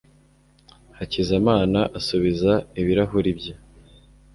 hakizamana 0.97 1.79
asubiza 1.99 2.53
ibirahuri 2.79 3.31
bye. 3.39 3.53